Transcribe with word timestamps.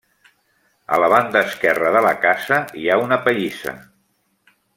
A 0.95 0.97
la 1.03 1.09
banda 1.13 1.43
esquerra 1.49 1.91
de 1.97 2.01
la 2.07 2.15
casa 2.25 2.59
hi 2.85 2.89
ha 2.95 2.99
una 3.03 3.21
pallissa. 3.29 3.77